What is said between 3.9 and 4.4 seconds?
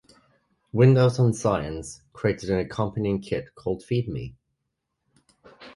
Me!